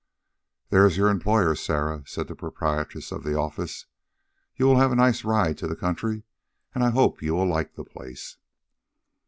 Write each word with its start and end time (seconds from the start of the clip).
"There 0.69 0.87
is 0.87 0.97
your 0.97 1.09
employer, 1.09 1.53
Sarah," 1.53 2.01
said 2.07 2.27
the 2.27 2.33
proprietress 2.35 3.11
of 3.11 3.21
the 3.23 3.37
office. 3.37 3.85
"You 4.55 4.65
will 4.65 4.79
have 4.79 4.91
a 4.91 4.95
nice 4.95 5.23
ride 5.23 5.59
to 5.59 5.67
the 5.67 5.75
country 5.75 6.23
and 6.73 6.83
I 6.83 6.89
hope 6.89 7.21
you 7.21 7.35
will 7.35 7.45
like 7.45 7.75
the 7.75 7.85
place." 7.85 8.37